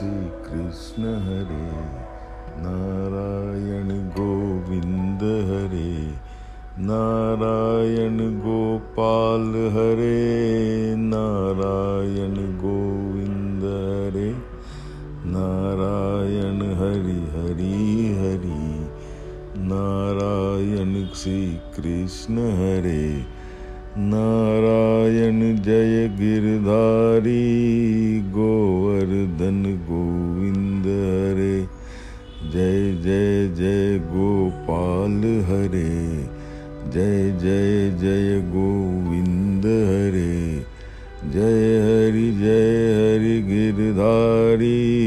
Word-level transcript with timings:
Krishna 0.00 1.02
Hare, 1.02 1.66
Narayan 2.62 4.08
Govind 4.08 5.22
Hare, 5.22 6.14
Narayan 6.78 8.38
Gopal 8.38 9.48
Hare, 9.50 10.94
Narayan 10.96 12.34
Govind 12.34 13.62
Hare, 13.62 14.34
Narayan 15.26 16.62
Hari 16.62 17.20
Hari 17.20 18.14
Hari, 18.18 18.86
Narayan 19.58 21.06
Shri 21.14 21.54
Krishna 21.76 22.38
Hare, 22.38 23.24
Narayan 23.98 25.56
Jai 25.56 26.08
Girdhari. 26.08 27.61
Jai 32.50 32.92
Jai 32.92 33.48
Jai 33.48 33.98
Gopal 33.98 35.24
Hare. 35.24 36.22
Jai 36.90 37.30
Jai 37.30 37.90
Jai 38.00 38.40
Govind 38.40 39.66
Hare. 39.66 40.66
Jai 41.32 41.80
Hari 41.80 42.32
Jai 42.32 43.16
Hari 43.16 43.42
Girdhari. 43.42 45.02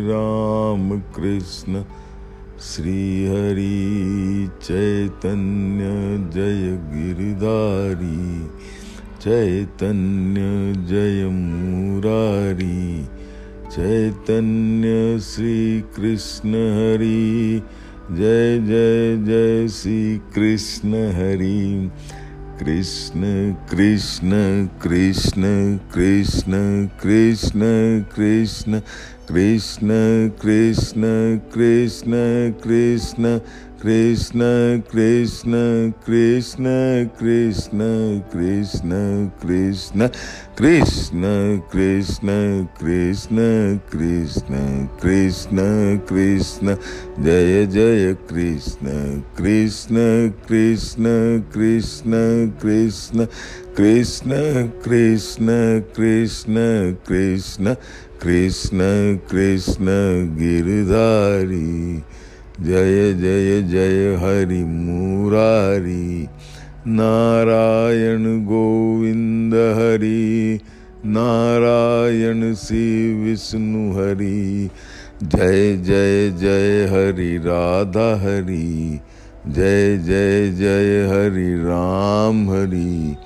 Ram 0.00 1.00
Krishna, 1.00 1.82
Shri 2.60 3.26
Hari 3.26 4.48
Chaitanya 4.62 5.84
Jai 6.34 6.78
Girdhari. 6.82 8.46
Chaitanya 9.20 10.40
Jai 10.86 11.24
Murari. 11.32 13.19
Chaitanya 13.70 15.20
Shri 15.20 15.80
Krishna 15.80 16.48
Hari. 16.48 17.62
Jai 18.12 18.58
Jai 18.58 19.16
Jai 19.26 19.68
Shri 19.68 20.18
Krishna 20.34 20.94
Hari. 21.12 21.90
Krishna 22.60 23.52
Krishna 23.52 24.30
Krishna 24.82 25.42
Krishna 25.94 26.86
Krishna 27.02 27.60
Krishna. 28.16 28.80
Krishna 29.28 29.88
Krishna 30.42 31.02
Krishna 31.54 32.10
Krishna. 32.64 33.40
Krishna 33.82 34.40
Krishna 34.92 35.52
Krishna 36.06 36.64
Krishna 37.20 37.78
Krishna 38.32 38.90
Krishna 39.42 40.08
Krishna 40.58 41.28
Krishna 41.72 42.28
Krishna 42.80 43.38
Krishna 43.92 44.58
Krishna 45.02 45.58
Krishna 46.08 46.74
Jai 47.24 47.66
Jai 47.66 48.14
Krishna 48.28 49.20
Krishna 49.38 50.28
Krishna 50.48 51.06
Krishna 51.54 52.50
Krishna 52.62 53.26
Krishna 53.76 54.36
Krishna 54.84 55.80
Krishna 55.96 56.56
Krishna 57.08 57.74
Krishna 58.22 58.80
Krishna 59.30 59.86
Girdhari 60.36 62.02
Jai 62.62 63.14
Jai 63.14 63.62
Jai, 63.62 64.16
Hari 64.16 64.64
Murari. 64.64 66.28
Narayan 66.86 68.44
Govind 68.44 69.54
Hari. 69.54 70.60
Narayan 71.06 72.54
Shri 72.54 73.14
Vishnu 73.14 73.92
Hari. 73.92 74.70
Jai 75.22 75.76
Jai 75.76 76.30
Jai, 76.30 76.86
Hari 76.86 77.36
Radha 77.36 78.16
Hari. 78.16 79.00
Jai 79.48 79.98
Jai 79.98 80.50
Jai, 80.50 81.08
Hari 81.08 81.54
Ram 81.54 82.50
Hari. 82.50 83.16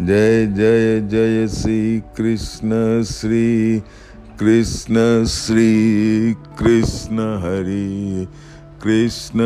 Jai 0.00 0.46
Jai 0.46 1.00
Jai, 1.00 1.48
Shri 1.48 2.02
Krishna 2.16 3.02
Shri. 3.02 3.82
Krishna 4.40 5.24
Shri 5.24 6.32
Krishna 6.58 7.18
Hari. 7.18 8.28
Krishna 8.82 9.38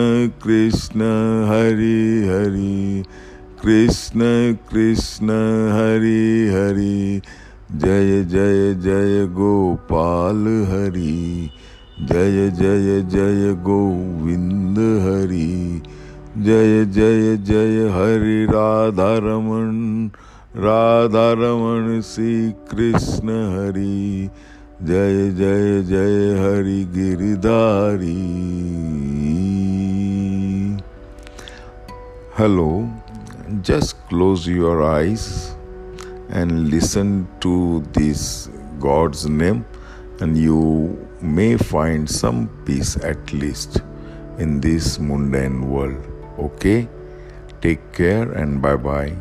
Krishna 0.43 1.07
Hari 1.49 2.27
Hari 2.29 3.03
Krishna 3.63 4.27
Krishna 4.71 5.39
Hari 5.73 6.51
Hari 6.53 7.21
Jai 7.85 8.23
Jai 8.25 8.75
Jai 8.75 9.27
Gopal 9.27 10.47
Hari 10.71 11.51
Jai 12.11 12.49
Jai 12.51 13.01
Jai 13.11 13.53
Govind 13.65 14.79
Hari 15.07 15.81
Jai 16.45 16.85
Jai 16.95 17.37
Jai 17.51 17.89
Hari 17.95 18.45
Radha 18.47 19.13
Raman 21.39 22.01
Shri 22.05 22.51
Krishna 22.71 23.41
Hari 23.55 24.29
Jai 24.83 25.31
Jai 25.31 25.83
Jai 25.83 26.35
Hari 26.39 26.83
Girdhari 26.95 28.15
hello. 32.37 32.91
Just 33.63 33.95
close 34.09 34.45
your 34.49 34.83
eyes 34.83 35.55
and 36.31 36.69
listen 36.69 37.29
to 37.41 37.81
this 37.93 38.49
god's 38.81 39.29
name 39.29 39.65
and 40.21 40.37
you 40.37 40.99
may 41.21 41.57
find 41.57 42.11
some 42.11 42.49
peace 42.65 42.97
at 43.05 43.33
least 43.33 43.83
in 44.39 44.61
this 44.61 44.99
mundane 44.99 45.71
world. 45.71 46.05
Okay? 46.41 46.89
Take 47.61 47.93
care 47.93 48.33
and 48.33 48.61
bye 48.61 48.77
bye 48.77 49.15